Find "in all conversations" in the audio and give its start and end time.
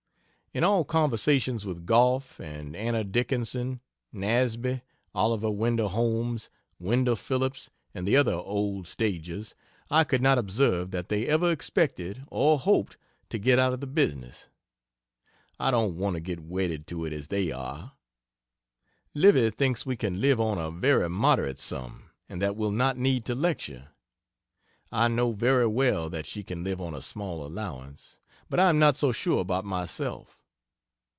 0.53-1.65